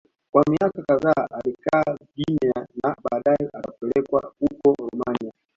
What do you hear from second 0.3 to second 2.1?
Kwa miaka kadhaa alikaa